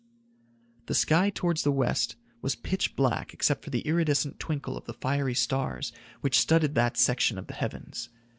The 0.87 0.95
sky 0.95 1.29
towards 1.29 1.61
the 1.61 1.71
west 1.71 2.15
was 2.41 2.55
pitch 2.55 2.95
black 2.95 3.35
except 3.35 3.63
for 3.63 3.69
the 3.69 3.81
iridescent 3.81 4.39
twinkle 4.39 4.75
of 4.75 4.85
the 4.85 4.95
fiery 4.95 5.35
stars 5.35 5.93
which 6.21 6.39
studded 6.39 6.73
that 6.73 6.97
section 6.97 7.37
of 7.37 7.45
the 7.45 7.53
heavens. 7.53 8.09